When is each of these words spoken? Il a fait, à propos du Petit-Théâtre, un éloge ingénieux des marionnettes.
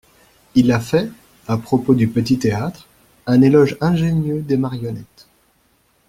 Il 0.55 0.71
a 0.71 0.79
fait, 0.79 1.11
à 1.47 1.59
propos 1.59 1.93
du 1.93 2.07
Petit-Théâtre, 2.07 2.87
un 3.27 3.43
éloge 3.43 3.77
ingénieux 3.81 4.41
des 4.41 4.57
marionnettes. 4.57 5.27